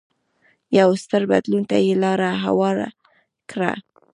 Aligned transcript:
یو 0.79 0.89
ستر 1.03 1.21
بدلون 1.31 1.63
ته 1.69 1.77
یې 1.85 1.93
لار 2.03 2.19
هواره 2.45 2.89
کړه. 3.51 3.73